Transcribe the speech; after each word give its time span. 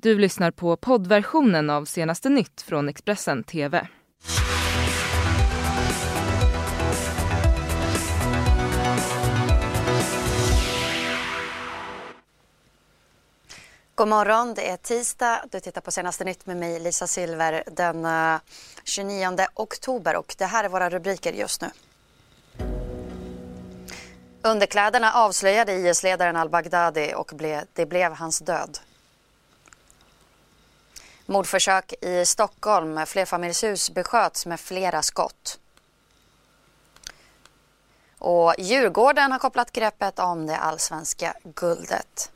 Du 0.00 0.18
lyssnar 0.18 0.50
på 0.50 0.76
poddversionen 0.76 1.70
av 1.70 1.84
senaste 1.84 2.28
nytt 2.28 2.62
från 2.62 2.88
Expressen 2.88 3.44
TV. 3.44 3.88
God 13.94 14.08
morgon, 14.08 14.54
det 14.54 14.70
är 14.70 14.76
tisdag. 14.76 15.44
Du 15.50 15.60
tittar 15.60 15.80
på 15.80 15.90
senaste 15.90 16.24
nytt 16.24 16.46
med 16.46 16.56
mig 16.56 16.80
Lisa 16.80 17.06
Silver 17.06 17.62
den 17.66 18.04
eh, 18.04 18.40
29 18.84 19.36
oktober 19.54 20.16
och 20.16 20.34
det 20.38 20.44
här 20.44 20.64
är 20.64 20.68
våra 20.68 20.90
rubriker 20.90 21.32
just 21.32 21.60
nu. 21.60 21.68
Underkläderna 24.42 25.12
avslöjade 25.12 25.72
IS-ledaren 25.72 26.36
al-Baghdadi 26.36 27.12
och 27.16 27.32
det 27.72 27.86
blev 27.86 28.12
hans 28.12 28.38
död. 28.38 28.78
Mordförsök 31.30 31.92
i 32.00 32.26
Stockholm. 32.26 33.06
Flerfamiljshus 33.06 33.90
besköts 33.90 34.46
med 34.46 34.60
flera 34.60 35.02
skott. 35.02 35.58
Och 38.18 38.54
Djurgården 38.58 39.32
har 39.32 39.38
kopplat 39.38 39.72
greppet 39.72 40.18
om 40.18 40.46
det 40.46 40.56
allsvenska 40.56 41.34
guldet. 41.42 42.30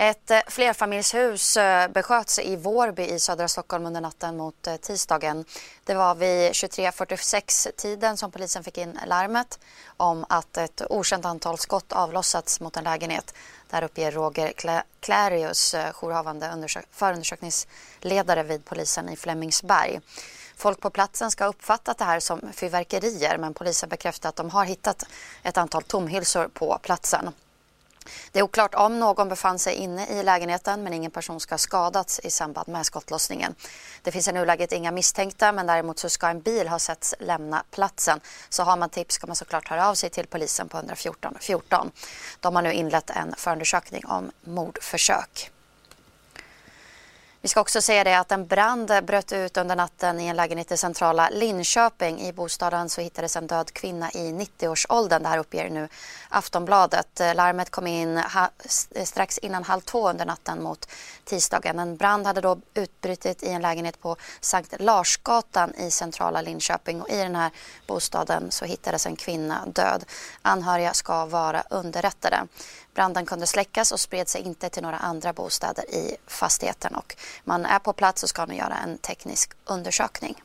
Ett 0.00 0.30
eh, 0.30 0.40
flerfamiljshus 0.46 1.56
eh, 1.56 1.88
besköts 1.88 2.38
i 2.38 2.56
Vårby 2.56 3.02
i 3.02 3.18
södra 3.18 3.48
Stockholm 3.48 3.86
under 3.86 4.00
natten 4.00 4.36
mot 4.36 4.66
eh, 4.66 4.76
tisdagen. 4.76 5.44
Det 5.84 5.94
var 5.94 6.14
vid 6.14 6.52
23.46-tiden 6.52 8.16
som 8.16 8.30
polisen 8.30 8.64
fick 8.64 8.78
in 8.78 8.98
larmet 9.06 9.58
om 9.96 10.26
att 10.28 10.56
ett 10.56 10.82
okänt 10.90 11.24
antal 11.24 11.58
skott 11.58 11.92
avlossats 11.92 12.60
mot 12.60 12.76
en 12.76 12.84
lägenhet. 12.84 13.34
Där 13.70 13.82
uppger 13.82 14.12
Roger 14.12 14.52
Clarius, 15.00 15.74
jourhavande 15.92 16.68
förundersökningsledare 16.90 18.42
vid 18.42 18.64
polisen 18.64 19.08
i 19.08 19.16
Flemingsberg. 19.16 20.00
Folk 20.56 20.80
på 20.80 20.90
platsen 20.90 21.30
ska 21.30 21.44
ha 21.44 21.48
uppfattat 21.48 21.98
det 21.98 22.04
här 22.04 22.20
som 22.20 22.40
fyrverkerier 22.52 23.38
men 23.38 23.54
polisen 23.54 23.88
bekräftar 23.88 24.28
att 24.28 24.36
de 24.36 24.50
har 24.50 24.64
hittat 24.64 25.04
ett 25.42 25.58
antal 25.58 25.82
tomhylsor 25.82 26.48
på 26.48 26.78
platsen. 26.82 27.32
Det 28.32 28.38
är 28.38 28.42
oklart 28.42 28.74
om 28.74 29.00
någon 29.00 29.28
befann 29.28 29.58
sig 29.58 29.74
inne 29.74 30.06
i 30.06 30.22
lägenheten 30.22 30.82
men 30.82 30.92
ingen 30.92 31.10
person 31.10 31.40
ska 31.40 31.52
ha 31.52 31.58
skadats 31.58 32.20
i 32.20 32.30
samband 32.30 32.68
med 32.68 32.86
skottlossningen. 32.86 33.54
Det 34.02 34.12
finns 34.12 34.28
i 34.28 34.32
nuläget 34.32 34.72
inga 34.72 34.90
misstänkta 34.90 35.52
men 35.52 35.66
däremot 35.66 35.98
så 35.98 36.08
ska 36.08 36.28
en 36.28 36.40
bil 36.40 36.68
ha 36.68 36.78
setts 36.78 37.14
lämna 37.18 37.64
platsen. 37.70 38.20
Så 38.48 38.62
har 38.62 38.76
man 38.76 38.90
tips 38.90 39.14
ska 39.14 39.26
man 39.26 39.36
såklart 39.36 39.68
höra 39.68 39.88
av 39.88 39.94
sig 39.94 40.10
till 40.10 40.26
polisen 40.26 40.68
på 40.68 40.76
114 40.76 41.34
14. 41.40 41.90
De 42.40 42.54
har 42.54 42.62
nu 42.62 42.72
inlett 42.72 43.10
en 43.10 43.34
förundersökning 43.36 44.06
om 44.06 44.30
mordförsök. 44.44 45.50
Vi 47.40 47.48
ska 47.48 47.60
också 47.60 47.82
säga 47.82 48.04
det 48.04 48.18
att 48.18 48.32
en 48.32 48.46
brand 48.46 48.92
bröt 49.02 49.32
ut 49.32 49.56
under 49.56 49.76
natten 49.76 50.20
i 50.20 50.26
en 50.26 50.36
lägenhet 50.36 50.72
i 50.72 50.76
centrala 50.76 51.28
Linköping. 51.30 52.20
I 52.20 52.32
bostaden 52.32 52.88
så 52.88 53.00
hittades 53.00 53.36
en 53.36 53.46
död 53.46 53.72
kvinna 53.72 54.10
i 54.10 54.32
90-årsåldern. 54.32 55.22
Det 55.22 55.28
här 55.28 55.38
uppger 55.38 55.70
nu 55.70 55.88
Aftonbladet. 56.28 57.20
Larmet 57.34 57.70
kom 57.70 57.86
in 57.86 58.22
strax 59.04 59.38
innan 59.38 59.64
halv 59.64 59.80
två 59.80 60.10
under 60.10 60.26
natten 60.26 60.62
mot 60.62 60.88
tisdagen. 61.24 61.78
En 61.78 61.96
brand 61.96 62.26
hade 62.26 62.40
då 62.40 62.58
utbrutit 62.74 63.42
i 63.42 63.48
en 63.48 63.62
lägenhet 63.62 64.00
på 64.00 64.16
Sankt 64.40 64.74
Larsgatan 64.78 65.74
i 65.74 65.90
centrala 65.90 66.42
Linköping. 66.42 67.02
Och 67.02 67.10
I 67.10 67.16
den 67.16 67.36
här 67.36 67.50
bostaden 67.86 68.50
så 68.50 68.64
hittades 68.64 69.06
en 69.06 69.16
kvinna 69.16 69.66
död. 69.66 70.04
Anhöriga 70.42 70.94
ska 70.94 71.26
vara 71.26 71.62
underrättade. 71.70 72.46
Branden 72.94 73.26
kunde 73.26 73.46
släckas 73.46 73.92
och 73.92 74.00
spred 74.00 74.28
sig 74.28 74.42
inte 74.42 74.68
till 74.68 74.82
några 74.82 74.96
andra 74.96 75.32
bostäder 75.32 75.90
i 75.94 76.16
fastigheten 76.26 76.94
och 76.94 77.16
man 77.44 77.66
är 77.66 77.78
på 77.78 77.92
plats 77.92 78.22
och 78.22 78.28
ska 78.28 78.46
nu 78.46 78.54
göra 78.54 78.74
en 78.76 78.98
teknisk 78.98 79.52
undersökning. 79.64 80.42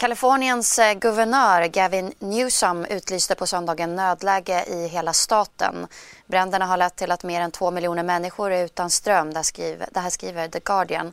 Kaliforniens 0.00 0.78
eh, 0.78 0.94
guvernör 0.94 1.66
Gavin 1.66 2.12
Newsom 2.18 2.84
utlyste 2.84 3.34
på 3.34 3.46
söndagen 3.46 3.96
nödläge 3.96 4.64
i 4.64 4.88
hela 4.88 5.12
staten. 5.12 5.86
Bränderna 6.26 6.66
har 6.66 6.76
lett 6.76 6.96
till 6.96 7.10
att 7.10 7.22
mer 7.22 7.40
än 7.40 7.50
två 7.50 7.70
miljoner 7.70 8.02
människor 8.02 8.50
är 8.50 8.64
utan 8.64 8.90
ström, 8.90 9.32
det 9.32 10.00
här 10.00 10.10
skriver 10.10 10.48
The 10.48 10.60
Guardian. 10.60 11.12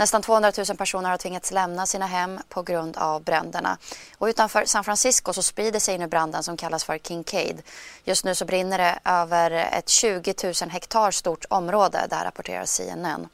Nästan 0.00 0.22
200 0.22 0.52
000 0.68 0.76
personer 0.76 1.10
har 1.10 1.16
tvingats 1.16 1.50
lämna 1.50 1.86
sina 1.86 2.06
hem 2.06 2.38
på 2.48 2.62
grund 2.62 2.96
av 2.96 3.22
bränderna. 3.22 3.78
Och 4.18 4.26
utanför 4.26 4.64
San 4.64 4.84
Francisco 4.84 5.32
så 5.32 5.42
sprider 5.42 5.80
sig 5.80 5.98
nu 5.98 6.06
branden 6.06 6.42
som 6.42 6.56
kallas 6.56 6.84
för 6.84 6.98
Kincaid. 6.98 7.62
Just 8.04 8.24
nu 8.24 8.34
så 8.34 8.44
brinner 8.44 8.78
det 8.78 8.98
över 9.04 9.50
ett 9.50 9.88
20 9.88 10.34
000 10.44 10.70
hektar 10.70 11.10
stort 11.10 11.44
område, 11.48 12.06
där 12.10 12.24
rapporterar 12.24 12.64
CNN. 12.64 13.28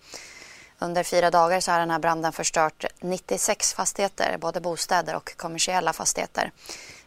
Under 0.79 1.03
fyra 1.03 1.31
dagar 1.31 1.61
så 1.61 1.73
har 1.73 1.79
den 1.79 1.91
här 1.91 1.99
branden 1.99 2.33
förstört 2.33 2.85
96 3.01 3.75
fastigheter, 3.75 4.39
både 4.39 4.61
bostäder 4.61 5.17
och 5.17 5.37
kommersiella 5.37 5.93
fastigheter. 5.93 6.53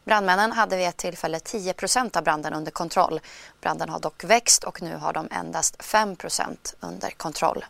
Brandmännen 0.03 0.51
hade 0.51 0.77
vid 0.77 0.87
ett 0.87 0.97
tillfälle 0.97 1.37
10% 1.37 2.17
av 2.17 2.23
branden 2.23 2.53
under 2.53 2.71
kontroll. 2.71 3.19
Branden 3.61 3.89
har 3.89 3.99
dock 3.99 4.23
växt 4.23 4.63
och 4.63 4.81
nu 4.81 4.95
har 4.95 5.13
de 5.13 5.27
endast 5.31 5.77
5% 5.77 6.75
under 6.79 7.09
kontroll. 7.09 7.65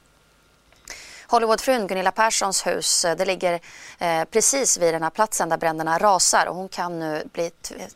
Hollywoodfrun 1.32 1.88
Gunilla 1.88 2.12
Perssons 2.12 2.68
hus 2.68 3.06
eh, 3.06 3.18
det 3.18 3.26
ligger 3.26 3.54
eh, 3.54 4.24
precis 4.34 4.82
vid 4.82 4.94
den 4.94 5.04
här 5.04 5.10
platsen 5.10 5.50
där 5.50 5.58
bränderna 5.58 5.98
rasar 5.98 6.46
och 6.50 6.56
hon 6.56 6.70
kan 6.70 7.00
nu 7.00 7.24
bli 7.34 7.50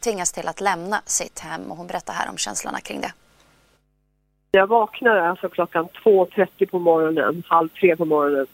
tvingas 0.03 0.31
till 0.31 0.47
att 0.47 0.61
lämna 0.61 1.01
sitt 1.05 1.39
hem 1.39 1.71
och 1.71 1.77
hon 1.77 1.87
berättar 1.87 2.13
här 2.13 2.29
om 2.29 2.37
känslorna 2.37 2.79
kring 2.79 3.01
det. 3.01 3.11
Jag 4.51 4.67
vaknar 4.67 5.17
alltså 5.17 5.49
klockan 5.49 5.87
2.30 6.03 6.65
på 6.65 6.79
morgonen, 6.79 7.43
halv 7.47 7.69
tre 7.69 7.95
på 7.95 8.05
morgonen 8.05 8.47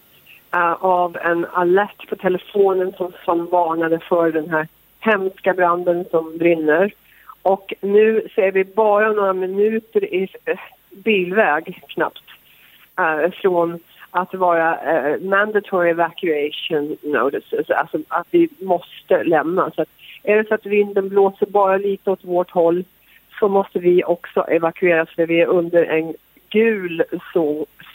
eh, 0.54 0.72
av 0.84 1.18
en 1.18 1.46
alert 1.46 2.10
på 2.10 2.16
telefonen 2.16 2.94
som, 2.98 3.12
som 3.26 3.46
varnade 3.46 4.00
för 4.00 4.32
den 4.32 4.50
här 4.50 4.68
hemska 5.00 5.54
branden 5.54 6.06
som 6.12 6.38
brinner. 6.38 6.94
Och 7.42 7.74
nu 7.82 8.28
ser 8.36 8.52
vi 8.52 8.64
bara 8.64 9.12
några 9.12 9.34
minuter 9.34 10.14
i 10.14 10.30
eh, 10.46 10.60
bilväg 10.90 11.84
knappt 11.88 12.24
uh, 13.00 13.32
från 13.42 13.80
att 14.12 14.34
vara 14.34 14.74
uh, 14.74 15.22
mandatory 15.22 15.90
evacuation 15.90 16.98
notices, 17.04 17.70
alltså 17.70 17.98
att 18.08 18.28
vi 18.32 18.50
måste 18.62 19.24
lämna. 19.24 19.72
Så 19.76 19.82
att 19.82 19.90
är 20.24 20.38
det 20.38 20.48
så 20.48 20.54
att 20.54 20.66
vinden 20.66 21.10
blåser 21.10 21.46
bara 21.46 21.78
lite 21.78 22.12
åt 22.12 22.24
vårt 22.24 22.52
håll 22.52 22.84
så 23.40 23.48
måste 23.48 23.80
vi 23.80 24.04
också 24.04 24.42
evakueras 24.42 25.10
för 25.10 25.26
vi 25.26 25.42
är 25.42 25.46
under 25.46 25.86
en 25.86 26.14
gul 26.50 27.04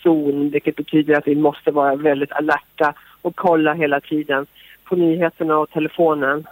zon, 0.02 0.50
vilket 0.50 0.76
betyder 0.76 1.14
att 1.14 1.28
vi 1.28 1.34
måste 1.34 1.70
vara 1.70 1.97
väldigt 1.97 2.32
alerta 2.32 2.94
och 3.22 3.36
kolla 3.36 3.75
hela 3.75 4.00
tiden 4.00 4.46
på 4.84 4.96
nyheterna 4.96 5.58
och 5.58 5.70
telefonen. 5.70 6.46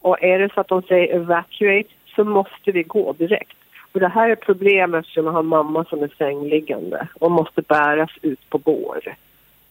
Och 0.00 0.22
är 0.22 0.38
det 0.38 0.54
så 0.54 0.60
att 0.60 0.68
de 0.68 0.82
säger 0.82 1.14
evacuate 1.14 1.88
så 2.16 2.24
måste 2.24 2.72
vi 2.72 2.82
gå 2.82 3.12
direkt. 3.12 3.56
Och 3.94 4.00
det 4.00 4.08
här 4.08 4.30
är 4.30 4.34
problem 4.34 4.94
eftersom 4.94 5.26
jag 5.26 5.32
har 5.32 5.42
mamma 5.42 5.84
som 5.84 6.02
är 6.02 6.10
sängliggande 6.18 7.08
och 7.14 7.30
måste 7.30 7.62
bäras 7.62 8.10
ut 8.22 8.50
på 8.50 8.58
bår. 8.58 9.16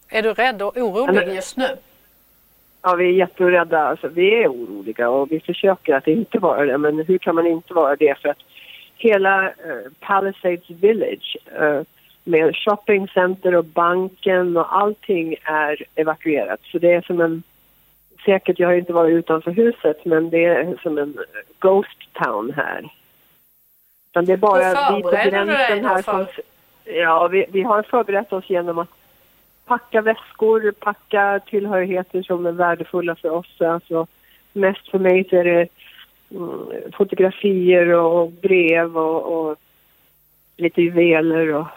Är 0.09 0.21
du 0.21 0.33
rädd 0.33 0.61
och 0.61 0.77
orolig 0.77 1.35
just 1.35 1.57
nu? 1.57 1.67
Ja, 2.81 2.95
vi 2.95 3.05
är 3.05 3.11
jätterädda. 3.11 3.79
Alltså, 3.79 4.07
vi 4.07 4.43
är 4.43 4.47
oroliga 4.47 5.09
och 5.09 5.31
vi 5.31 5.39
försöker 5.39 5.95
att 5.95 6.07
inte 6.07 6.39
vara 6.39 6.65
det. 6.65 6.77
Men 6.77 7.05
hur 7.05 7.17
kan 7.17 7.35
man 7.35 7.47
inte 7.47 7.73
vara 7.73 7.95
det? 7.95 8.19
För 8.21 8.29
att 8.29 8.37
hela 8.97 9.47
uh, 9.47 9.51
Palisades 9.99 10.69
Village 10.69 11.37
uh, 11.61 11.81
med 12.23 12.55
shoppingcenter 12.55 13.55
och 13.55 13.65
banken 13.65 14.57
och 14.57 14.75
allting 14.75 15.35
är 15.43 15.83
evakuerat. 15.95 16.59
Så 16.71 16.79
det 16.79 16.93
är 16.93 17.01
som 17.01 17.21
en, 17.21 17.43
säkert, 18.25 18.59
jag 18.59 18.67
har 18.67 18.75
inte 18.75 18.93
varit 18.93 19.13
utanför 19.13 19.51
huset, 19.51 20.05
men 20.05 20.29
det 20.29 20.45
är 20.45 20.77
som 20.83 20.97
en 20.97 21.17
ghost 21.59 22.13
town 22.13 22.53
här. 22.55 22.89
Utan 24.13 24.25
det 24.25 24.33
är 24.33 24.37
bara 24.37 24.95
vi 24.95 25.01
på 25.01 25.09
gränsen 25.09 25.85
här 25.85 26.01
som... 26.01 26.25
Ja, 26.85 27.27
vi, 27.27 27.45
vi 27.49 27.61
har 27.61 27.83
förberett 27.83 28.33
oss 28.33 28.49
genom 28.49 28.79
att 28.79 28.89
packa 29.65 30.01
väskor, 30.01 30.71
packa 30.71 31.39
tillhörigheter 31.45 32.23
som 32.23 32.45
är 32.45 32.51
värdefulla 32.51 33.15
för 33.15 33.29
oss. 33.29 33.61
Alltså, 33.61 34.07
mest 34.53 34.89
för 34.89 34.99
mig 34.99 35.25
så 35.29 35.35
är 35.35 35.43
det 35.43 35.67
mm, 36.31 36.59
fotografier 36.93 37.93
och 37.93 38.31
brev 38.31 38.97
och, 38.97 39.49
och 39.49 39.57
lite 40.57 40.81
juveler 40.81 41.53
och 41.53 41.67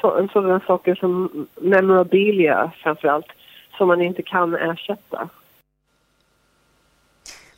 så, 0.00 0.28
sådana 0.32 0.60
saker 0.60 0.94
som 0.94 1.46
memorabilia 1.60 2.70
framför 2.82 3.08
allt, 3.08 3.32
som 3.76 3.88
man 3.88 4.02
inte 4.02 4.22
kan 4.22 4.54
ersätta. 4.54 5.28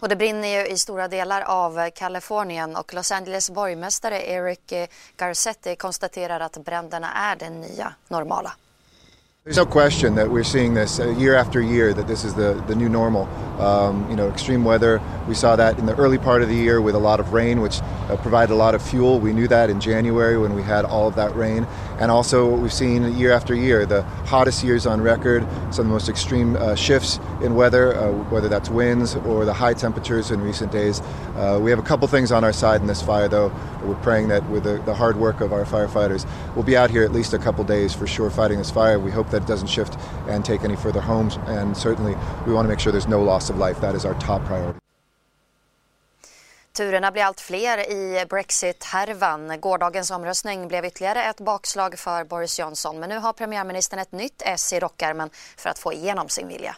Och 0.04 0.08
det 0.08 0.16
brinner 0.16 0.48
ju 0.48 0.66
i 0.66 0.78
stora 0.78 1.08
delar 1.08 1.40
av 1.40 1.90
Kalifornien 1.90 2.76
och 2.76 2.94
Los 2.94 3.12
Angeles 3.12 3.50
borgmästare 3.50 4.30
Eric 4.30 4.90
Garcetti 5.16 5.76
konstaterar 5.76 6.40
att 6.40 6.56
bränderna 6.56 7.12
är 7.12 7.36
det 7.36 7.50
nya 7.50 7.94
normala. 8.08 8.52
There's 9.44 9.58
no 9.58 9.66
question 9.66 10.14
that 10.14 10.30
we're 10.30 10.42
seeing 10.42 10.72
this 10.72 10.98
uh, 10.98 11.10
year 11.18 11.34
after 11.34 11.60
year 11.60 11.92
that 11.92 12.06
this 12.06 12.24
is 12.24 12.32
the, 12.32 12.64
the 12.66 12.74
new 12.74 12.88
normal. 12.88 13.28
Um, 13.60 14.08
you 14.10 14.16
know, 14.16 14.28
extreme 14.28 14.64
weather. 14.64 15.00
We 15.28 15.34
saw 15.34 15.54
that 15.54 15.78
in 15.78 15.86
the 15.86 15.94
early 15.96 16.18
part 16.18 16.42
of 16.42 16.48
the 16.48 16.56
year 16.56 16.80
with 16.80 16.96
a 16.96 16.98
lot 16.98 17.20
of 17.20 17.32
rain, 17.32 17.60
which 17.60 17.80
uh, 17.82 18.16
provided 18.16 18.52
a 18.52 18.56
lot 18.56 18.74
of 18.74 18.82
fuel. 18.82 19.20
We 19.20 19.32
knew 19.32 19.46
that 19.46 19.70
in 19.70 19.80
January 19.80 20.36
when 20.38 20.54
we 20.54 20.62
had 20.62 20.84
all 20.86 21.06
of 21.06 21.14
that 21.16 21.36
rain. 21.36 21.66
And 22.00 22.10
also 22.10 22.50
what 22.50 22.60
we've 22.60 22.72
seen 22.72 23.16
year 23.16 23.32
after 23.32 23.54
year, 23.54 23.86
the 23.86 24.02
hottest 24.02 24.64
years 24.64 24.86
on 24.86 25.00
record, 25.00 25.42
some 25.64 25.68
of 25.68 25.76
the 25.76 25.84
most 25.84 26.08
extreme 26.08 26.56
uh, 26.56 26.74
shifts 26.74 27.20
in 27.42 27.54
weather, 27.54 27.94
uh, 27.94 28.10
whether 28.30 28.48
that's 28.48 28.70
winds 28.70 29.14
or 29.14 29.44
the 29.44 29.54
high 29.54 29.74
temperatures 29.74 30.32
in 30.32 30.40
recent 30.40 30.72
days. 30.72 31.00
Uh, 31.36 31.60
we 31.62 31.70
have 31.70 31.78
a 31.78 31.82
couple 31.82 32.08
things 32.08 32.32
on 32.32 32.42
our 32.42 32.52
side 32.52 32.80
in 32.80 32.88
this 32.88 33.02
fire, 33.02 33.28
though. 33.28 33.52
We're 33.84 33.94
praying 33.96 34.28
that 34.28 34.48
with 34.48 34.64
the, 34.64 34.82
the 34.84 34.94
hard 34.94 35.16
work 35.16 35.40
of 35.40 35.52
our 35.52 35.64
firefighters, 35.64 36.26
we'll 36.56 36.64
be 36.64 36.76
out 36.76 36.90
here 36.90 37.04
at 37.04 37.12
least 37.12 37.34
a 37.34 37.38
couple 37.38 37.62
days 37.62 37.94
for 37.94 38.06
sure 38.06 38.30
fighting 38.30 38.58
this 38.58 38.70
fire. 38.70 38.98
We 38.98 39.10
hope 39.12 39.30
that 39.34 39.42
it 39.42 39.48
doesn't 39.52 39.68
shift 39.68 39.98
and 40.28 40.44
take 40.44 40.64
any 40.64 40.76
further 40.76 41.00
homes. 41.00 41.38
And 41.46 41.76
certainly, 41.76 42.14
we 42.46 42.52
want 42.52 42.66
to 42.66 42.70
make 42.70 42.80
sure 42.80 42.92
there's 42.92 43.08
no 43.08 43.22
loss 43.22 43.50
of 43.50 43.58
life. 43.58 43.80
That 43.80 43.94
is 43.94 44.04
our 44.04 44.14
top 44.14 44.46
priority. 44.46 44.78
Turerna 46.76 47.10
blir 47.12 47.24
allt 47.24 47.40
fler 47.40 47.78
i 47.90 48.24
Brexit-härvan. 48.28 49.60
Gårdagens 49.60 50.10
omröstning 50.10 50.68
blev 50.68 50.84
ytterligare 50.84 51.24
ett 51.24 51.40
bakslag 51.40 51.98
för 51.98 52.24
Boris 52.24 52.58
Johnson. 52.58 53.00
Men 53.00 53.08
nu 53.08 53.18
har 53.18 53.32
premiärministern 53.32 54.00
ett 54.00 54.12
nytt 54.12 54.42
S 54.44 54.72
i 54.72 54.80
rockärmen 54.80 55.30
för 55.56 55.70
att 55.70 55.78
få 55.78 55.92
igenom 55.92 56.28
sin 56.28 56.48
vilja. 56.48 56.76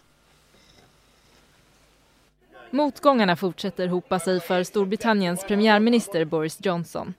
Motgångarna 2.77 3.37
fortsätter 3.37 3.89
hopa 3.89 4.19
sig 4.19 4.41
för 4.41 4.63
Storbritanniens 4.63 5.45
premiärminister 5.45 6.25
Boris 6.25 6.59
Johnson. 6.61 7.15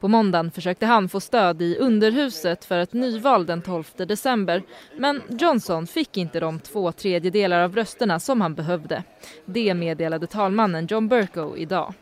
På 0.00 0.08
måndagen 0.08 0.50
försökte 0.50 0.86
han 0.86 1.08
få 1.08 1.20
stöd 1.20 1.62
i 1.62 1.76
underhuset 1.78 2.64
för 2.64 2.78
ett 2.78 2.92
nyval 2.92 3.46
den 3.46 3.62
12 3.62 3.84
december 3.96 4.62
men 4.96 5.22
Johnson 5.28 5.86
fick 5.86 6.16
inte 6.16 6.40
de 6.40 6.60
två 6.60 6.92
tredjedelar 6.92 7.60
av 7.60 7.76
rösterna 7.76 8.20
som 8.20 8.40
han 8.40 8.54
behövde. 8.54 9.02
Det 9.44 9.74
meddelade 9.74 10.26
talmannen 10.26 10.86
John 10.86 11.08
Bercow 11.08 11.58
idag. 11.58 11.94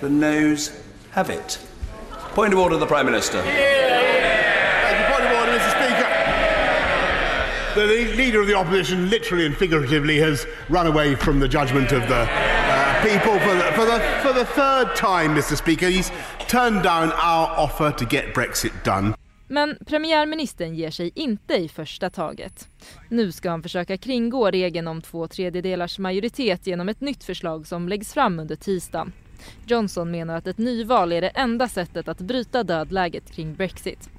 The 0.00 0.08
noes 0.08 0.72
have 1.10 1.34
it. 1.34 1.68
Point 2.34 2.54
of 2.54 2.60
order, 2.60 2.78
the 2.78 2.86
Prime 2.86 3.04
Minister. 3.04 3.42
Point 5.08 5.24
of 5.24 5.42
order, 5.42 5.52
Mr 5.52 5.70
Speaker. 5.70 6.08
The 7.78 8.16
leader 8.16 8.40
of 8.40 8.48
the 8.48 8.54
opposition, 8.54 9.08
literally 9.08 9.46
and 9.46 9.56
figuratively, 9.56 10.18
has 10.18 10.46
run 10.68 10.86
away 10.88 11.14
from 11.14 11.38
the 11.38 11.46
judgment 11.46 11.92
of 11.92 12.08
the 12.08 12.22
uh, 12.22 13.02
people 13.02 13.38
for 13.38 13.54
the, 13.54 13.72
for, 13.72 13.84
the, 13.86 14.00
for 14.22 14.32
the 14.32 14.44
third 14.44 14.96
time, 14.96 15.36
Mr 15.36 15.56
Speaker. 15.56 15.86
He's 15.86 16.10
turned 16.48 16.82
down 16.82 17.12
our 17.12 17.46
offer 17.56 17.92
to 17.92 18.04
get 18.04 18.34
Brexit 18.34 18.72
done. 18.84 19.14
Men 19.48 19.78
premiärministern 19.86 20.74
ger 20.74 20.90
sig 20.90 21.10
inte 21.14 21.54
i 21.54 21.68
första 21.68 22.10
taget. 22.10 22.68
Nu 23.08 23.32
ska 23.32 23.50
han 23.50 23.62
försöka 23.62 23.96
kringgå 23.96 24.50
regeln 24.50 24.88
om 24.88 25.02
två 25.02 25.28
tredjedelars 25.28 25.98
majoritet 25.98 26.66
genom 26.66 26.88
ett 26.88 27.00
nytt 27.00 27.24
förslag 27.24 27.66
som 27.66 27.88
läggs 27.88 28.14
fram 28.14 28.38
under 28.38 28.56
tisdagen. 28.56 29.12
Johnson 29.66 30.10
menar 30.10 30.36
att 30.36 30.46
ett 30.46 30.58
nyval 30.58 31.12
är 31.12 31.20
det 31.20 31.28
enda 31.28 31.68
sättet 31.68 32.08
att 32.08 32.18
bryta 32.18 32.62
dödläget 32.62 33.30
kring 33.30 33.54
Brexit. 33.54 34.10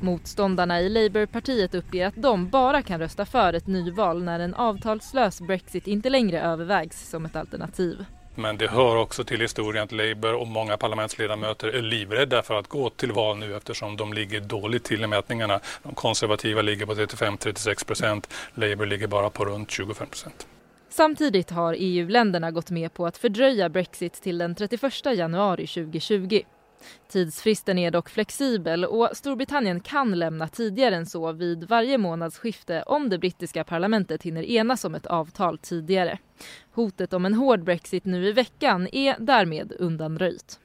Motståndarna 0.00 0.80
i 0.80 0.88
Labourpartiet 0.88 1.74
uppger 1.74 2.06
att 2.06 2.14
de 2.16 2.48
bara 2.48 2.82
kan 2.82 3.00
rösta 3.00 3.26
för 3.26 3.52
ett 3.52 3.66
nyval 3.66 4.22
när 4.22 4.40
en 4.40 4.54
avtalslös 4.54 5.40
Brexit 5.40 5.86
inte 5.86 6.10
längre 6.10 6.40
övervägs 6.40 7.10
som 7.10 7.24
ett 7.24 7.36
alternativ. 7.36 8.04
Men 8.34 8.56
det 8.56 8.70
hör 8.70 8.96
också 8.96 9.24
till 9.24 9.40
historien 9.40 9.84
att 9.84 9.92
Labour 9.92 10.34
och 10.34 10.46
många 10.46 10.76
parlamentsledamöter 10.76 11.68
är 11.68 11.82
livrädda 11.82 12.42
för 12.42 12.54
att 12.58 12.68
gå 12.68 12.90
till 12.90 13.12
val 13.12 13.38
nu 13.38 13.56
eftersom 13.56 13.96
de 13.96 14.12
ligger 14.12 14.40
dåligt 14.40 14.84
till 14.84 15.04
i 15.04 15.06
mätningarna. 15.06 15.60
De 15.82 15.94
konservativa 15.94 16.62
ligger 16.62 16.86
på 16.86 16.94
35-36 16.94 17.86
procent, 17.86 18.34
Labour 18.54 18.86
ligger 18.86 19.06
bara 19.06 19.30
på 19.30 19.44
runt 19.44 19.70
25 19.70 20.06
procent. 20.06 20.46
Samtidigt 20.88 21.50
har 21.50 21.76
EU-länderna 21.78 22.50
gått 22.50 22.70
med 22.70 22.94
på 22.94 23.06
att 23.06 23.16
fördröja 23.16 23.68
Brexit 23.68 24.12
till 24.12 24.38
den 24.38 24.54
31 24.54 24.92
januari 25.04 25.66
2020. 25.66 26.42
Tidsfristen 27.08 27.78
är 27.78 27.90
dock 27.90 28.08
flexibel 28.08 28.84
och 28.84 29.10
Storbritannien 29.12 29.80
kan 29.80 30.18
lämna 30.18 30.48
tidigare 30.48 30.96
än 30.96 31.06
så 31.06 31.32
vid 31.32 31.64
varje 31.64 31.98
månadsskifte 31.98 32.82
om 32.82 33.08
det 33.08 33.18
brittiska 33.18 33.64
parlamentet 33.64 34.22
hinner 34.22 34.42
enas 34.42 34.84
om 34.84 34.94
ett 34.94 35.06
avtal 35.06 35.58
tidigare. 35.58 36.18
Hotet 36.72 37.12
om 37.12 37.24
en 37.24 37.34
hård 37.34 37.64
Brexit 37.64 38.04
nu 38.04 38.28
i 38.28 38.32
veckan 38.32 38.88
är 38.92 39.16
därmed 39.18 39.72
undanröjt. 39.78 40.60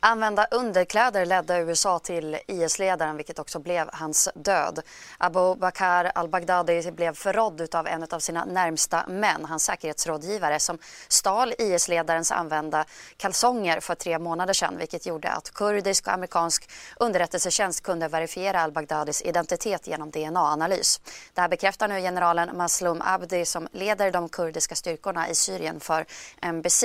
Använda 0.00 0.46
underkläder 0.50 1.26
ledde 1.26 1.58
USA 1.58 1.98
till 1.98 2.38
IS-ledaren 2.46 3.16
vilket 3.16 3.38
också 3.38 3.58
blev 3.58 3.90
hans 3.92 4.28
död. 4.34 4.80
Abu 5.18 5.54
Bakr 5.54 6.10
al-Baghdadi 6.14 6.90
blev 6.92 7.14
förrådd 7.14 7.74
av 7.74 7.86
en 7.86 8.06
av 8.10 8.18
sina 8.18 8.44
närmsta 8.44 9.04
män, 9.08 9.44
hans 9.44 9.64
säkerhetsrådgivare 9.64 10.60
som 10.60 10.78
stal 11.08 11.54
IS-ledarens 11.58 12.32
använda 12.32 12.84
kalsonger 13.16 13.80
för 13.80 13.94
tre 13.94 14.18
månader 14.18 14.54
sedan 14.54 14.78
vilket 14.78 15.06
gjorde 15.06 15.30
att 15.30 15.50
kurdisk 15.50 16.06
och 16.06 16.12
amerikansk 16.12 16.70
underrättelsetjänst 16.96 17.82
kunde 17.82 18.08
verifiera 18.08 18.60
al-Baghdadis 18.60 19.22
identitet 19.22 19.86
genom 19.86 20.10
DNA-analys. 20.10 21.00
Det 21.34 21.40
här 21.40 21.48
bekräftar 21.48 21.88
nu 21.88 22.00
generalen 22.00 22.56
Maslum 22.56 23.02
Abdi 23.04 23.44
som 23.44 23.68
leder 23.72 24.10
de 24.10 24.28
kurdiska 24.28 24.74
styrkorna 24.74 25.28
i 25.28 25.34
Syrien 25.34 25.80
för 25.80 26.06
NBC. 26.52 26.84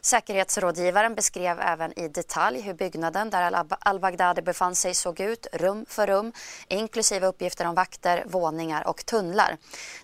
Säkerhetsrådgivaren 0.00 1.14
beskrev 1.14 1.60
även 1.60 1.98
i 1.98 2.08
detalj 2.08 2.35
detalj 2.36 2.60
hur 2.60 2.74
byggnaden 2.74 3.30
där 3.30 3.64
al-Baghdadi 3.80 4.42
befann 4.42 4.74
sig 4.74 4.94
såg 4.94 5.20
ut 5.20 5.46
rum 5.52 5.86
för 5.88 6.06
rum 6.06 6.32
inklusive 6.68 7.26
uppgifter 7.26 7.66
om 7.66 7.74
vakter, 7.74 8.24
våningar 8.26 8.88
och 8.88 9.06
tunnlar. 9.06 9.56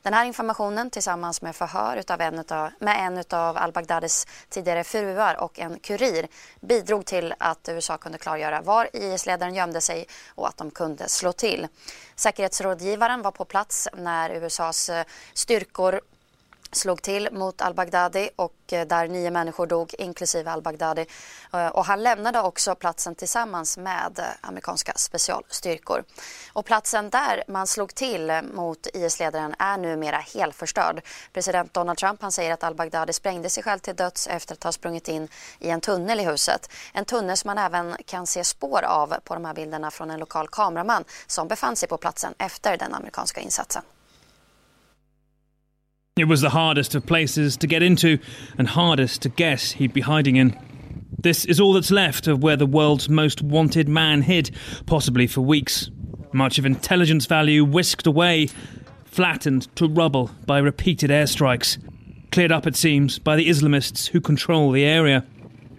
Den 0.02 0.14
här 0.14 0.24
informationen 0.24 0.90
tillsammans 0.90 1.42
med 1.42 1.56
förhör 1.56 1.96
utav 1.96 2.20
en 2.20 2.38
utav, 2.38 2.70
med 2.78 3.06
en 3.06 3.24
av 3.38 3.56
al-Baghdadis 3.56 4.26
tidigare 4.48 4.84
fruar 4.84 5.40
och 5.40 5.58
en 5.58 5.78
kurir 5.78 6.26
bidrog 6.60 7.04
till 7.06 7.34
att 7.38 7.68
USA 7.68 7.96
kunde 7.96 8.18
klargöra 8.18 8.60
var 8.60 8.88
IS-ledaren 8.92 9.54
gömde 9.54 9.80
sig 9.80 10.06
och 10.34 10.48
att 10.48 10.56
de 10.56 10.70
kunde 10.70 11.08
slå 11.08 11.32
till. 11.32 11.68
Säkerhetsrådgivaren 12.16 13.22
var 13.22 13.30
på 13.30 13.44
plats 13.44 13.88
när 13.96 14.30
USAs 14.30 14.88
eh, 14.88 15.04
styrkor 15.34 16.00
slog 16.72 17.02
till 17.02 17.28
mot 17.32 17.62
al-Baghdadi 17.62 18.30
och 18.36 18.54
eh, 18.72 18.86
där 18.86 19.08
nio 19.08 19.30
människor 19.30 19.66
dog, 19.66 19.94
inklusive 19.98 20.50
al-Baghdadi. 20.50 21.06
Eh, 21.52 21.66
och 21.66 21.84
han 21.84 22.02
lämnade 22.02 22.40
också 22.40 22.74
platsen 22.74 23.14
tillsammans 23.14 23.78
med 23.78 24.18
eh, 24.18 24.24
amerikanska 24.40 24.92
specialstyrkor. 24.96 26.04
Och 26.52 26.64
platsen 26.64 27.10
där 27.10 27.44
man 27.48 27.66
slog 27.66 27.94
till 27.94 28.32
mot 28.54 28.86
IS-ledaren 28.94 29.54
är 29.58 29.76
numera 29.76 30.16
helförstörd. 30.16 31.02
President 31.32 31.74
Donald 31.74 31.98
Trump 31.98 32.22
han 32.22 32.32
säger 32.32 32.52
att 32.52 32.64
al-Baghdadi 32.64 33.12
sprängde 33.12 33.50
sig 33.50 33.62
själv 33.62 33.78
till 33.78 33.96
döds 33.96 34.26
efter 34.26 34.54
att 34.54 34.64
ha 34.64 34.72
sprungit 34.72 35.08
in 35.08 35.28
i 35.58 35.70
en 35.70 35.80
tunnel 35.80 36.20
i 36.20 36.24
huset. 36.24 36.70
En 36.92 37.04
tunnel 37.04 37.36
som 37.36 37.48
man 37.48 37.58
även 37.58 37.96
kan 38.06 38.26
se 38.26 38.44
spår 38.44 38.82
av 38.82 39.14
på 39.24 39.34
de 39.34 39.44
här 39.44 39.54
bilderna 39.54 39.90
från 39.90 40.10
en 40.10 40.20
lokal 40.20 40.48
kameraman 40.48 41.04
som 41.26 41.48
befann 41.48 41.76
sig 41.76 41.88
på 41.88 41.96
platsen 41.96 42.34
efter 42.38 42.76
den 42.76 42.94
amerikanska 42.94 43.40
insatsen. 43.40 43.82
It 46.18 46.28
was 46.28 46.42
the 46.42 46.50
hardest 46.50 46.94
of 46.94 47.06
places 47.06 47.56
to 47.56 47.66
get 47.66 47.82
into 47.82 48.18
and 48.58 48.68
hardest 48.68 49.22
to 49.22 49.30
guess 49.30 49.72
he'd 49.72 49.94
be 49.94 50.02
hiding 50.02 50.36
in. 50.36 50.54
This 51.18 51.46
is 51.46 51.58
all 51.58 51.72
that's 51.72 51.90
left 51.90 52.26
of 52.26 52.42
where 52.42 52.54
the 52.54 52.66
world's 52.66 53.08
most 53.08 53.40
wanted 53.40 53.88
man 53.88 54.20
hid, 54.20 54.50
possibly 54.84 55.26
for 55.26 55.40
weeks. 55.40 55.90
Much 56.30 56.58
of 56.58 56.66
intelligence 56.66 57.24
value 57.24 57.64
whisked 57.64 58.06
away, 58.06 58.50
flattened 59.06 59.74
to 59.74 59.88
rubble 59.88 60.30
by 60.44 60.58
repeated 60.58 61.08
airstrikes. 61.08 61.78
Cleared 62.30 62.52
up, 62.52 62.66
it 62.66 62.76
seems, 62.76 63.18
by 63.18 63.34
the 63.34 63.48
Islamists 63.48 64.08
who 64.08 64.20
control 64.20 64.70
the 64.70 64.84
area. 64.84 65.24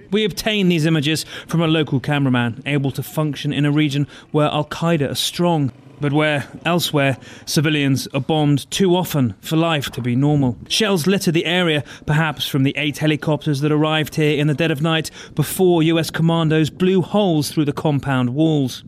We 0.10 0.25
obtained 0.25 0.72
these 0.72 0.88
images 0.88 1.28
from 1.46 1.62
a 1.62 1.68
local 1.68 2.00
cameraman 2.00 2.63
able 2.66 2.90
to 2.94 3.04
function 3.04 3.54
in 3.54 3.66
a 3.66 3.72
region 3.72 4.08
where 4.32 4.48
Al 4.48 4.66
Qaeda 4.66 5.12
are 5.12 5.16
strong 5.16 5.72
but 6.00 6.14
where, 6.14 6.48
elsewhere, 6.66 7.18
civilians 7.46 8.08
are 8.14 8.22
bombed 8.22 8.70
too 8.72 8.96
often 8.96 9.36
for 9.42 9.56
life 9.56 9.90
to 9.92 10.02
be 10.02 10.16
normal. 10.16 10.58
Shells 10.68 11.08
litter 11.08 11.32
the 11.32 11.46
area, 11.46 11.84
perhaps 12.06 12.48
from 12.48 12.64
the 12.64 12.76
eight 12.78 12.98
helicopters 12.98 13.62
that 13.62 13.72
arrived 13.72 14.16
here 14.16 14.40
in 14.40 14.48
the 14.48 14.54
dead 14.54 14.72
of 14.72 14.82
night 14.82 15.12
before 15.36 15.84
US 15.84 16.10
commandos 16.10 16.70
blew 16.70 17.02
holes 17.02 17.52
through 17.52 17.66
the 17.66 17.74
compound 17.74 18.32
walls. 18.32 18.84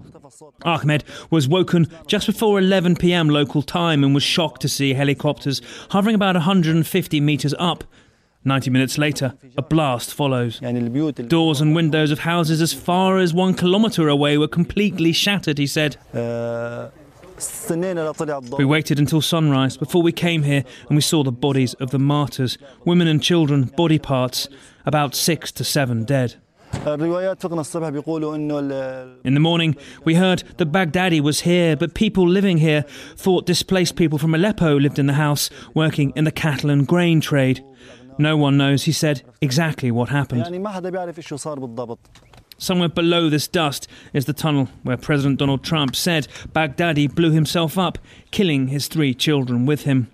Ahmed 0.64 1.04
was 1.30 1.48
woken 1.48 1.88
just 2.08 2.26
before 2.26 2.60
11 2.60 2.96
pm 2.98 3.30
local 3.30 3.62
time 3.62 4.04
and 4.04 4.14
was 4.14 4.24
shocked 4.24 4.62
to 4.62 4.70
see 4.70 4.94
helicopters 4.94 5.62
hovering 5.92 6.16
about 6.16 6.36
150 6.36 7.22
metres 7.22 7.54
up. 7.60 7.84
90 8.46 8.70
minutes 8.70 8.98
later, 9.00 9.34
a 9.58 9.62
blast 9.64 10.14
follows. 10.14 10.60
Doors 10.60 11.62
and 11.62 11.76
windows 11.76 12.12
of 12.12 12.20
houses 12.20 12.62
as 12.62 12.74
far 12.74 13.18
as 13.18 13.34
one 13.34 13.56
kilometre 13.56 14.08
away 14.08 14.38
were 14.38 14.48
completely 14.48 15.12
shattered, 15.12 15.58
he 15.58 15.66
said. 15.66 15.98
We 18.58 18.66
waited 18.66 19.00
until 19.00 19.22
sunrise 19.22 19.78
before 19.78 20.04
we 20.04 20.12
came 20.12 20.44
here 20.44 20.64
and 20.88 20.96
we 20.96 21.02
saw 21.02 21.24
the 21.24 21.32
bodies 21.32 21.74
of 21.76 21.90
the 21.90 22.00
martyrs, 22.00 22.60
women 22.86 23.08
and 23.08 23.22
children, 23.22 23.64
body 23.76 23.98
parts, 23.98 24.48
about 24.86 25.16
six 25.16 25.52
to 25.54 25.64
seven 25.64 26.06
dead. 26.06 26.36
In 26.84 27.00
the 29.34 29.40
morning, 29.40 29.76
we 30.04 30.16
heard 30.16 30.44
that 30.58 30.72
Baghdadi 30.72 31.22
was 31.22 31.42
here, 31.42 31.76
but 31.76 31.94
people 31.94 32.28
living 32.28 32.58
here 32.58 32.84
thought 33.16 33.46
displaced 33.46 33.96
people 33.96 34.20
from 34.20 34.36
Aleppo 34.36 34.78
lived 34.78 35.00
in 35.00 35.08
the 35.08 35.14
house, 35.14 35.50
working 35.74 36.12
in 36.16 36.26
the 36.26 36.32
cattle 36.32 36.70
and 36.70 36.86
grain 36.86 37.22
trade. 37.22 37.64
No 38.18 38.38
one 38.38 38.58
knows, 38.58 38.84
he 38.84 38.92
said, 38.92 39.24
exactly 39.42 39.92
what 39.92 40.10
happened. 40.10 40.46
Somewhere 42.58 42.88
below 42.88 43.30
this 43.30 43.50
dust 43.50 43.88
is 44.14 44.26
the 44.26 44.34
tunnel 44.34 44.70
where 44.84 44.96
President 44.96 45.40
Donald 45.40 45.64
Trump 45.64 45.94
said 45.96 46.28
Baghdadi 46.54 47.14
blew 47.14 47.32
himself 47.32 47.78
up, 47.78 47.98
killing 48.32 48.68
his 48.68 48.88
three 48.88 49.14
children 49.14 49.66
with 49.66 49.82
him. 49.82 50.10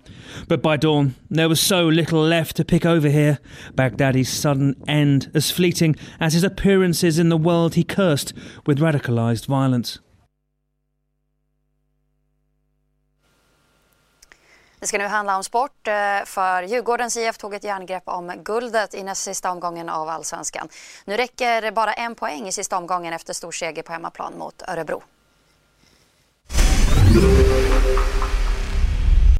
But 0.48 0.60
by 0.60 0.76
dawn, 0.76 1.14
there 1.30 1.48
was 1.48 1.60
so 1.60 1.86
little 1.86 2.20
left 2.20 2.56
to 2.56 2.64
pick 2.64 2.84
over 2.84 3.08
here. 3.08 3.38
Baghdadi's 3.74 4.28
sudden 4.28 4.74
end 4.88 5.30
as 5.34 5.52
fleeting 5.52 5.94
as 6.18 6.32
his 6.32 6.42
appearances 6.42 7.18
in 7.18 7.28
the 7.28 7.36
world 7.36 7.74
he 7.74 7.84
cursed 7.84 8.32
with 8.66 8.80
radicalized 8.80 9.46
violence. 9.46 10.00
Det 14.82 14.88
ska 14.88 14.98
nu 14.98 15.06
handla 15.06 15.36
om 15.36 15.44
sport 15.44 15.88
eh, 15.88 16.24
för 16.24 16.62
Djurgårdens 16.62 17.16
IF 17.16 17.38
tog 17.38 17.54
ett 17.54 17.64
järngrepp 17.64 18.02
om 18.06 18.32
guldet 18.44 18.94
i 18.94 19.02
näst 19.02 19.22
sista 19.22 19.50
omgången 19.50 19.88
av 19.88 20.08
allsvenskan. 20.08 20.68
Nu 21.04 21.16
räcker 21.16 21.70
bara 21.70 21.92
en 21.92 22.14
poäng 22.14 22.48
i 22.48 22.52
sista 22.52 22.76
omgången 22.76 23.12
efter 23.12 23.32
stor 23.32 23.52
seger 23.52 23.82
på 23.82 23.92
hemmaplan 23.92 24.32
mot 24.38 24.62
Örebro. 24.68 25.02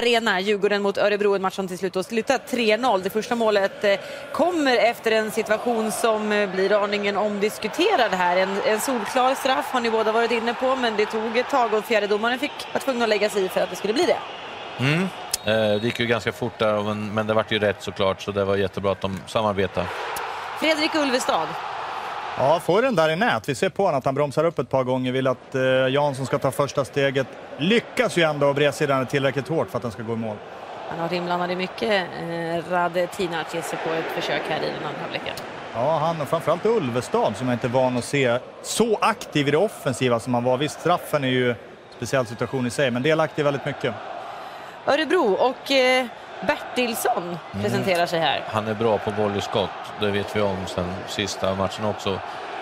Arena, 0.01 0.41
Djurgården 0.41 0.83
mot 0.83 0.99
Örebro, 0.99 1.35
en 1.35 1.43
match 1.43 1.55
som 1.55 1.69
till 1.69 1.79
slut 1.79 1.95
har 1.95 2.03
slutat 2.03 2.53
3-0. 2.53 3.03
Det 3.03 3.11
första 3.11 3.35
målet 3.35 3.85
eh, 3.85 3.99
kommer 4.33 4.77
efter 4.77 5.11
en 5.13 5.31
situation 5.31 5.93
som 5.93 6.33
eh, 6.33 6.51
blir 6.51 6.85
aningen 6.85 7.17
omdiskuterad 7.17 8.13
här. 8.13 8.37
En, 8.37 8.61
en 8.67 8.81
solklar 8.81 9.35
straff 9.35 9.67
har 9.67 9.81
ni 9.81 9.91
båda 9.91 10.13
varit 10.13 10.31
inne 10.31 10.55
på, 10.55 10.77
men 10.77 10.97
det 10.97 11.07
tog 11.07 11.37
ett 11.37 11.49
tag 11.49 11.75
och 11.75 11.85
fjärdedomaren 11.85 12.39
fick 12.39 12.53
var 12.73 12.81
tvungen 12.81 13.03
att 13.03 13.09
lägga 13.09 13.31
sig 13.31 13.45
i 13.45 13.49
för 13.49 13.61
att 13.61 13.71
det 13.71 13.77
skulle 13.77 13.95
bli 13.95 14.05
det. 14.05 14.19
Mm. 14.79 15.09
Det 15.45 15.85
gick 15.85 16.01
ju 16.01 16.07
ganska 16.07 16.33
fort 16.33 16.59
där, 16.59 16.95
men, 16.95 17.27
det 17.27 17.35
vart 17.35 17.53
ju 17.53 17.59
rätt 17.59 17.83
såklart, 17.83 18.21
så 18.21 18.33
det 18.33 18.45
var 18.45 18.57
jättebra 18.57 18.93
att 18.93 19.01
de 19.01 19.21
samarbetade. 19.27 19.87
Fredrik 20.61 20.95
Ulvestad. 20.95 21.49
Ja, 22.39 22.61
får 22.61 22.83
den 22.83 22.95
där 22.95 23.11
i 23.11 23.17
nät. 23.17 23.49
Vi 23.49 23.55
ser 23.55 23.69
på 23.69 23.85
honom 23.85 23.99
att 23.99 24.05
han 24.05 24.15
bromsar 24.15 24.45
upp 24.45 24.59
ett 24.59 24.71
par 24.71 24.85
gånger, 24.85 25.13
vill 25.13 25.27
att 25.27 25.55
eh, 25.55 25.63
Jansson 25.89 26.27
ska 26.27 26.39
ta 26.39 26.51
första 26.51 26.85
steget. 26.85 27.27
Lyckas 27.59 28.17
ju 28.17 28.23
ändå 28.23 28.47
och 28.47 28.55
bredsidan 28.55 29.01
är 29.01 29.05
tillräckligt 29.05 29.49
hårt 29.49 29.71
för 29.71 29.77
att 29.77 29.83
den 29.83 29.93
ska 29.93 30.03
gå 30.03 30.13
i 30.13 30.17
mål. 30.17 30.37
Han 30.89 30.99
har 30.99 31.07
varit 31.07 31.17
inblandad 31.17 31.51
i 31.51 31.57
mycket. 31.57 32.07
Eh, 32.21 32.71
Rade 32.71 33.07
Tinac 33.07 33.55
ger 33.55 33.63
sig 33.63 33.79
på 33.87 33.93
ett 33.93 34.05
försök 34.15 34.43
här 34.49 34.57
i 34.57 34.67
den 34.67 34.87
andra 34.87 35.01
halvleken. 35.01 35.35
Ja, 35.75 35.99
han 35.99 36.21
och 36.21 36.29
framförallt 36.29 36.67
Ulvestad 36.67 37.37
som 37.37 37.49
jag 37.49 37.55
inte 37.55 37.67
är 37.67 37.71
van 37.71 37.97
att 37.97 38.05
se 38.05 38.39
så 38.63 38.99
aktiv 39.01 39.49
i 39.49 39.51
det 39.51 39.57
offensiva 39.57 40.21
som 40.21 40.35
han 40.35 40.45
var. 40.45 40.57
Visst, 40.57 40.81
straffen 40.81 41.25
är 41.25 41.29
ju 41.29 41.51
en 41.51 41.57
speciell 41.97 42.27
situation 42.27 42.67
i 42.67 42.71
sig, 42.71 42.91
men 42.91 43.03
delaktig 43.03 43.45
väldigt 43.45 43.67
mycket. 43.67 43.95
Örebro 44.87 45.33
och 45.33 45.71
eh, 45.71 46.07
Bertilsson 46.47 47.39
presenterar 47.53 48.07
sig 48.07 48.21
här. 48.21 48.45
Han 48.47 48.69
är 48.69 48.75
bra 48.75 48.99
på 48.99 49.11
volleyskott, 49.11 49.71
det 50.01 50.11
vet 50.11 50.37
vi 50.37 50.41
om 50.41 50.57
sen 50.67 50.95
sista 51.09 51.55
matchen 51.55 51.85
också. 51.85 52.19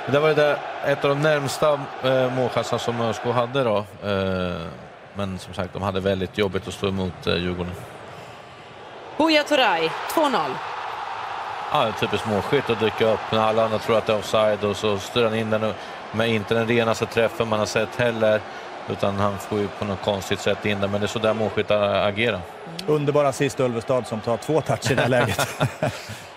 Det 0.07 0.19
var 0.19 0.35
det 0.35 0.59
ett 0.85 1.05
av 1.05 1.11
de 1.11 1.23
närmsta 1.23 1.81
eh, 2.05 2.35
målchanserna 2.35 2.79
som 2.79 3.01
ÖSK 3.01 3.25
hade 3.25 3.65
då. 3.65 3.77
Eh, 4.05 4.67
men 5.15 5.39
som 5.39 5.55
sagt, 5.55 5.73
de 5.73 5.83
hade 5.83 6.01
väldigt 6.01 6.39
jobbigt 6.39 6.69
att 6.69 6.75
stå 6.75 6.89
emot 6.89 7.27
eh, 7.27 7.35
Djurgården. 7.37 7.73
Buya 9.17 9.43
Turay, 9.43 9.91
2-0. 10.09 10.51
Ja, 11.73 11.87
en 11.87 11.93
typisk 11.93 12.27
målskytt 12.27 12.71
att 12.71 12.81
dyka 12.81 13.13
upp 13.13 13.21
när 13.33 13.39
alla 13.39 13.65
andra 13.65 13.79
tror 13.79 13.99
att 13.99 14.07
det 14.07 14.13
är 14.13 14.19
offside 14.19 14.65
och 14.65 14.77
så 14.77 14.99
styr 14.99 15.25
han 15.25 15.35
in 15.35 15.51
den 15.51 15.75
med 16.13 16.29
inte 16.29 16.55
den 16.55 16.67
renaste 16.67 17.07
träffen 17.07 17.49
man 17.49 17.59
har 17.59 17.67
sett 17.67 17.97
heller. 17.97 18.41
Utan 18.89 19.17
han 19.17 19.39
får 19.39 19.59
ju 19.59 19.69
på 19.69 19.85
något 19.85 20.03
konstigt 20.03 20.41
sätt 20.41 20.67
in 20.67 20.81
den, 20.81 20.91
men 20.91 21.01
det 21.01 21.05
är 21.05 21.09
så 21.09 21.19
där 21.19 21.35
målskyttar 21.35 22.09
agerar. 22.09 22.41
Underbara 22.87 23.29
assist 23.29 23.61
Ulvestad 23.61 24.07
som 24.07 24.21
tar 24.21 24.37
två 24.37 24.61
touch 24.61 24.91
i 24.91 24.95
det 24.95 25.03
här 25.03 25.09
läget. 25.19 25.49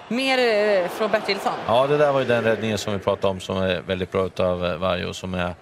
Mer 0.08 0.38
eh, 0.40 0.90
från 0.90 1.12
Bertilsson. 1.12 1.54
Ja, 1.68 1.88
det 1.88 1.98
där 1.98 2.12
var 2.12 2.20
ju 2.20 2.26
den 2.26 2.44
räddningen 2.44 2.78
som 2.78 2.94
vi 2.94 3.00
pratade 3.00 3.28
om 3.28 3.40
som 3.40 3.58
är 3.58 3.82
väldigt 3.82 4.12
bra 4.12 4.26
utav 4.26 4.66
eh, 4.66 4.78
Varjo 4.78 5.14
som 5.14 5.34
är 5.34 5.56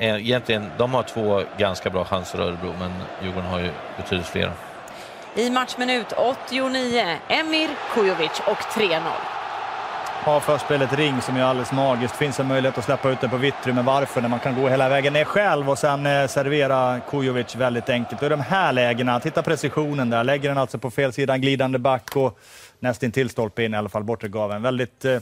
Egentligen, 0.00 0.70
de 0.78 0.94
har 0.94 1.02
två 1.02 1.42
ganska 1.58 1.90
bra 1.90 2.04
chanser 2.04 2.38
Örebro, 2.38 2.74
men 2.78 2.92
Djurgården 3.22 3.50
har 3.50 3.60
ju 3.60 3.70
betydligt 3.96 4.26
fler. 4.26 4.52
I 5.34 5.50
matchminut 5.50 6.12
89, 6.48 7.18
Emir 7.28 7.68
Kujovic 7.94 8.42
och 8.46 8.58
3-0. 8.58 9.00
Har 10.24 10.40
förspelet 10.40 10.92
Ring 10.92 11.20
som 11.20 11.36
är 11.36 11.42
alldeles 11.42 11.72
magiskt. 11.72 12.16
Finns 12.16 12.40
en 12.40 12.46
möjlighet 12.46 12.78
att 12.78 12.84
släppa 12.84 13.10
ut 13.10 13.20
den 13.20 13.30
på 13.30 13.36
Vittry, 13.36 13.72
men 13.72 13.84
varför 13.84 14.20
när 14.20 14.28
man 14.28 14.40
kan 14.40 14.54
gå 14.54 14.68
hela 14.68 14.88
vägen 14.88 15.12
ner 15.12 15.24
själv 15.24 15.70
och 15.70 15.78
sen 15.78 16.06
eh, 16.06 16.26
servera 16.26 17.00
Kujovic 17.00 17.56
väldigt 17.56 17.88
enkelt. 17.88 18.20
Och 18.20 18.26
i 18.26 18.30
de 18.30 18.40
här 18.40 18.72
lägena, 18.72 19.20
titta 19.20 19.42
precisionen 19.42 20.10
där, 20.10 20.24
lägger 20.24 20.48
den 20.48 20.58
alltså 20.58 20.78
på 20.78 20.90
fel 20.90 21.12
sida, 21.12 21.38
glidande 21.38 21.78
back 21.78 22.16
och 22.16 22.38
nästintill 22.80 23.30
stolpe 23.30 23.64
in 23.64 23.74
i 23.74 23.76
alla 23.76 23.88
fall, 23.88 24.04
bortre 24.04 24.28
gaven. 24.28 24.62
Väldigt 24.62 25.04
eh, 25.04 25.18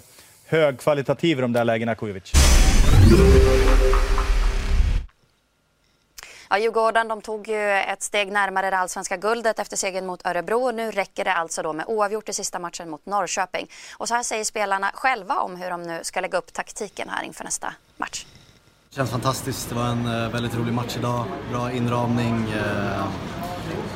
högkvalitativ 0.47 1.39
i 1.39 1.41
de 1.41 1.53
där 1.53 1.65
lägena, 1.65 1.95
Kujovic. 1.95 2.33
Ja, 6.51 6.59
Djurgården 6.59 7.09
de 7.09 7.21
tog 7.21 7.49
ju 7.49 7.71
ett 7.71 8.03
steg 8.03 8.33
närmare 8.33 8.71
det 8.71 8.79
allsvenska 8.79 9.17
guldet 9.17 9.59
efter 9.59 9.77
segern 9.77 10.07
mot 10.07 10.27
Örebro. 10.27 10.71
Nu 10.71 10.91
räcker 10.91 11.25
det 11.25 11.33
alltså 11.33 11.63
då 11.63 11.73
med 11.73 11.85
oavgjort 11.89 12.29
i 12.29 12.33
sista 12.33 12.59
matchen 12.59 12.91
mot 12.91 13.07
Norrköping. 13.07 13.71
Och 13.97 14.09
så 14.09 14.15
här 14.15 14.23
säger 14.23 14.45
spelarna 14.45 14.91
själva 14.95 15.35
om 15.35 15.57
hur 15.57 15.71
de 15.71 15.83
nu 15.83 16.01
ska 16.03 16.21
lägga 16.21 16.39
upp 16.39 16.53
taktiken 16.53 17.09
här 17.09 17.25
inför 17.25 17.45
nästa 17.45 17.75
match. 17.97 18.27
Det 18.91 18.97
känns 18.97 19.11
fantastiskt. 19.11 19.69
Det 19.69 19.75
var 19.75 19.85
en 19.85 20.07
eh, 20.07 20.31
väldigt 20.31 20.55
rolig 20.55 20.73
match 20.73 20.97
idag. 20.99 21.25
Bra 21.51 21.73
inramning. 21.73 22.53
Eh, 22.53 23.05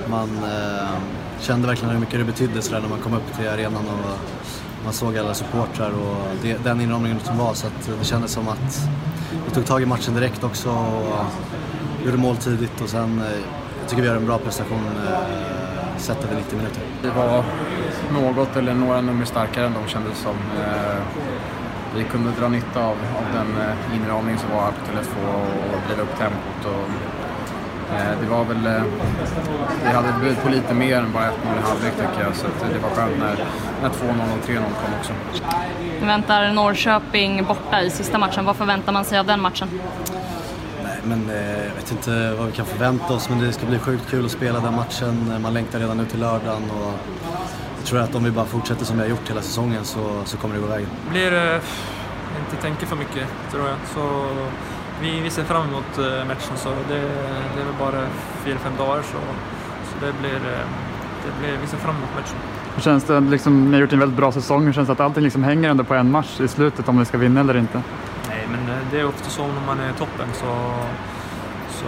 man 0.06 0.44
eh, 0.44 0.98
kände 1.40 1.68
verkligen 1.68 1.90
hur 1.90 2.00
mycket 2.00 2.18
det 2.18 2.24
betydde 2.24 2.62
så 2.62 2.72
när 2.72 2.88
man 2.88 3.00
kom 3.00 3.14
upp 3.14 3.36
till 3.36 3.48
arenan 3.48 3.88
och 3.88 4.18
man 4.84 4.92
såg 4.92 5.18
alla 5.18 5.34
supportrar 5.34 5.90
och 5.90 6.36
det, 6.42 6.64
den 6.64 6.80
inramningen 6.80 7.20
som 7.20 7.38
var 7.38 7.54
så 7.54 7.66
att 7.66 7.98
det 8.00 8.04
kändes 8.04 8.32
som 8.32 8.48
att 8.48 8.88
vi 9.46 9.50
tog 9.54 9.66
tag 9.66 9.82
i 9.82 9.86
matchen 9.86 10.14
direkt 10.14 10.44
också. 10.44 10.70
Och, 10.70 11.24
gjorde 12.04 12.16
mål 12.16 12.36
tidigt 12.36 12.80
och 12.80 12.88
sen 12.88 13.18
eh, 13.18 13.40
jag 13.80 13.88
tycker 13.88 14.02
vi 14.02 14.08
gör 14.08 14.16
en 14.16 14.26
bra 14.26 14.38
prestation 14.38 14.84
eh, 15.08 15.96
sett 15.96 16.24
över 16.24 16.36
90 16.36 16.56
minuter. 16.56 16.82
Vi 17.02 17.08
var 17.08 17.44
något 18.12 18.56
eller 18.56 18.74
några 18.74 19.00
nummer 19.00 19.24
starkare 19.24 19.66
än 19.66 19.74
de 19.74 19.88
kändes 19.88 20.18
som. 20.18 20.36
Eh, 20.60 21.02
vi 21.96 22.04
kunde 22.04 22.30
dra 22.40 22.48
nytta 22.48 22.80
av, 22.84 22.90
av 22.90 23.24
den 23.34 23.66
eh, 23.66 23.96
inramning 23.96 24.38
som 24.38 24.50
var 24.50 24.62
här 24.62 24.70
på 24.70 24.92
Tele2 24.92 25.34
och 25.74 25.80
driva 25.86 26.02
upp 26.02 26.18
tempot. 26.18 26.64
Och, 26.64 26.90
det 28.22 28.26
var 28.30 28.44
väl, 28.44 28.82
vi 29.84 29.88
hade 29.88 30.08
bud 30.20 30.42
på 30.42 30.48
lite 30.48 30.74
mer 30.74 30.96
än 30.96 31.12
bara 31.12 31.24
1-0 31.24 31.30
i 31.30 31.68
halvlek 31.68 31.92
tycker 31.96 32.24
jag, 32.24 32.34
så 32.36 32.46
det 32.72 32.78
var 32.78 32.90
skönt 32.90 33.18
när, 33.18 33.44
när 33.82 33.88
2-0 33.88 33.92
och 34.38 34.48
3-0 34.48 34.56
kom 34.56 34.94
också. 35.00 35.12
Vi 36.00 36.06
väntar 36.06 36.52
Norrköping 36.52 37.44
borta 37.44 37.82
i 37.82 37.90
sista 37.90 38.18
matchen. 38.18 38.44
Vad 38.44 38.56
förväntar 38.56 38.92
man 38.92 39.04
sig 39.04 39.18
av 39.18 39.26
den 39.26 39.40
matchen? 39.40 39.68
Men 41.04 41.30
eh, 41.30 41.66
jag 41.66 41.74
vet 41.74 41.92
inte 41.92 42.34
vad 42.38 42.46
vi 42.46 42.52
kan 42.52 42.66
förvänta 42.66 43.14
oss 43.14 43.28
men 43.28 43.38
det 43.38 43.52
ska 43.52 43.66
bli 43.66 43.78
sjukt 43.78 44.10
kul 44.10 44.24
att 44.24 44.30
spela 44.30 44.60
den 44.60 44.74
matchen. 44.74 45.42
Man 45.42 45.54
längtar 45.54 45.78
redan 45.78 45.96
nu 45.96 46.06
till 46.06 46.20
lördagen 46.20 46.70
och 46.70 46.92
jag 47.78 47.86
tror 47.86 48.00
att 48.00 48.14
om 48.14 48.24
vi 48.24 48.30
bara 48.30 48.44
fortsätter 48.44 48.84
som 48.84 48.96
vi 48.96 49.02
har 49.02 49.10
gjort 49.10 49.30
hela 49.30 49.42
säsongen 49.42 49.84
så, 49.84 50.22
så 50.24 50.36
kommer 50.36 50.54
det 50.54 50.60
gå 50.60 50.66
vägen. 50.66 50.88
Det 51.04 51.10
blir 51.10 51.32
eh, 51.32 51.60
inte 52.40 52.62
tänka 52.62 52.86
för 52.86 52.96
mycket 52.96 53.26
tror 53.50 53.68
jag. 53.68 53.76
Så 53.94 54.26
vi, 55.02 55.20
vi 55.20 55.30
ser 55.30 55.44
fram 55.44 55.68
emot 55.68 55.98
eh, 55.98 56.26
matchen 56.28 56.56
så 56.56 56.68
det, 56.88 57.00
det 57.54 57.60
är 57.60 57.64
väl 57.64 57.74
bara 57.78 58.06
fyra, 58.44 58.58
fem 58.58 58.72
dagar 58.78 59.02
så, 59.02 59.18
så 59.90 60.06
det 60.06 60.12
blir, 60.20 60.36
eh, 60.36 60.66
det 61.24 61.32
blir, 61.40 61.58
vi 61.62 61.66
ser 61.66 61.76
fram 61.76 61.96
emot 61.96 62.10
matchen. 62.16 62.36
Hur 62.74 62.82
känns 62.82 63.04
det, 63.04 63.20
liksom, 63.20 63.70
ni 63.70 63.72
har 63.72 63.80
gjort 63.80 63.92
en 63.92 63.98
väldigt 63.98 64.18
bra 64.18 64.32
säsong, 64.32 64.64
hur 64.66 64.72
känns 64.72 64.86
det 64.86 64.92
att 64.92 65.00
allting 65.00 65.24
liksom 65.24 65.44
hänger 65.44 65.70
ändå 65.70 65.84
på 65.84 65.94
en 65.94 66.10
match 66.10 66.40
i 66.40 66.48
slutet 66.48 66.88
om 66.88 66.98
ni 66.98 67.04
ska 67.04 67.18
vinna 67.18 67.40
eller 67.40 67.56
inte? 67.56 67.82
Det 68.90 69.00
är 69.00 69.06
ofta 69.06 69.30
så 69.30 69.46
när 69.46 69.66
man 69.66 69.80
är 69.80 69.90
i 69.90 69.92
toppen. 69.92 70.28
Så, 70.32 70.74
så 71.70 71.86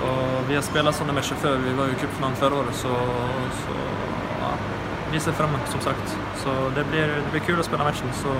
vi 0.48 0.54
har 0.54 0.62
spelat 0.62 0.94
sådana 0.94 1.12
matcher 1.12 1.34
förr. 1.34 1.56
Vi 1.56 1.72
var 1.72 1.84
ju 1.84 1.92
i 1.92 1.94
cupfinalen 1.94 2.36
förra 2.36 2.54
året. 2.54 2.74
Så, 2.74 2.88
så 3.62 3.74
ja, 4.40 4.50
vi 5.12 5.20
ser 5.20 5.32
fram 5.32 5.48
emot 5.48 5.68
som 5.68 5.80
sagt. 5.80 6.18
Så 6.36 6.50
det 6.74 6.84
blir, 6.90 7.06
det 7.06 7.30
blir 7.30 7.40
kul 7.40 7.60
att 7.60 7.66
spela 7.66 7.84
matchen. 7.84 8.08
Så, 8.12 8.32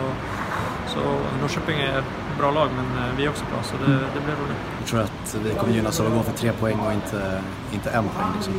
så 0.87 1.01
Norrköping 1.41 1.81
är 1.81 1.99
ett 1.99 2.39
bra 2.39 2.51
lag, 2.51 2.69
men 2.77 3.05
eh, 3.05 3.17
vi 3.17 3.25
är 3.25 3.29
också 3.29 3.45
bra. 3.45 3.63
Så 3.63 3.75
det, 3.77 3.93
det 3.93 4.21
blir 4.25 4.35
roligt. 4.35 4.57
Jag 4.79 4.89
tror 4.89 5.01
att 5.01 5.37
vi 5.45 5.51
kommer 5.51 5.75
gynnas 5.75 6.01
av 6.01 6.07
att 6.07 6.13
gå 6.13 6.23
för 6.23 6.33
tre 6.33 6.53
poäng 6.53 6.79
och 6.81 6.93
inte, 6.93 7.43
inte 7.73 7.91
en 7.91 8.05
poäng. 8.09 8.27
Liksom. 8.35 8.55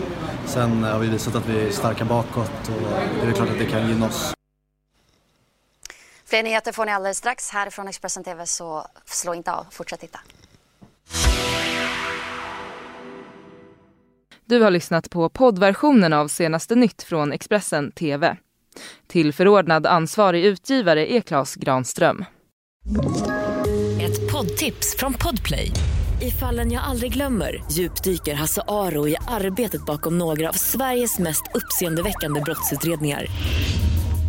Sen 0.45 0.83
har 0.83 0.99
vi 0.99 1.07
visat 1.07 1.35
att 1.35 1.49
vi 1.49 1.67
är 1.67 1.71
starka 1.71 2.05
bakåt 2.05 2.51
och 2.67 3.01
det 3.21 3.27
är 3.27 3.31
klart 3.31 3.49
att 3.49 3.59
det 3.59 3.65
kan 3.65 3.87
gynna 3.87 4.05
oss. 4.05 4.33
Fler 6.25 6.43
nyheter 6.43 6.71
får 6.71 6.85
ni 6.85 6.91
alldeles 6.91 7.17
strax 7.17 7.49
härifrån 7.49 7.87
Expressen 7.87 8.23
TV 8.23 8.45
så 8.45 8.87
slå 9.05 9.33
inte 9.33 9.51
av, 9.51 9.65
fortsätt 9.71 9.99
titta. 9.99 10.19
Du 14.45 14.61
har 14.61 14.71
lyssnat 14.71 15.09
på 15.09 15.29
poddversionen 15.29 16.13
av 16.13 16.27
senaste 16.27 16.75
nytt 16.75 17.03
från 17.03 17.31
Expressen 17.31 17.91
TV. 17.91 18.37
Tillförordnad 19.07 19.85
ansvarig 19.85 20.45
utgivare 20.45 21.13
är 21.13 21.21
Klas 21.21 21.55
Granström. 21.55 22.25
poddtips 24.33 24.95
från 24.97 25.13
Podplay. 25.13 25.71
I 26.21 26.31
fallen 26.31 26.71
jag 26.71 26.83
aldrig 26.83 27.13
glömmer 27.13 27.63
djupdyker 27.71 28.33
Hasse 28.33 28.61
Aro 28.67 29.07
i 29.07 29.15
arbetet 29.27 29.85
bakom 29.85 30.17
några 30.17 30.49
av 30.49 30.53
Sveriges 30.53 31.19
mest 31.19 31.43
uppseendeväckande 31.53 32.41
brottsutredningar. 32.41 33.25